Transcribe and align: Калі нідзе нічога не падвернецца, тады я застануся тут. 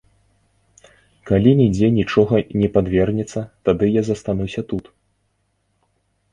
Калі 1.31 1.51
нідзе 1.59 1.87
нічога 1.99 2.35
не 2.63 2.71
падвернецца, 2.79 3.45
тады 3.69 3.85
я 3.99 4.07
застануся 4.11 4.61
тут. 4.75 4.85